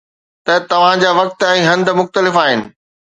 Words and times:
ته 0.45 0.53
توهان 0.69 0.97
جا 1.03 1.11
وقت 1.19 1.45
۽ 1.51 1.59
هنڌ 1.69 1.93
مختلف 2.01 2.33
آهن 2.45 2.61